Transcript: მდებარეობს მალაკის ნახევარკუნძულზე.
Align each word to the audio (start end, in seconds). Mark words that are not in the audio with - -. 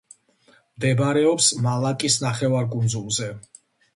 მდებარეობს 0.79 1.49
მალაკის 1.67 2.17
ნახევარკუნძულზე. 2.25 3.29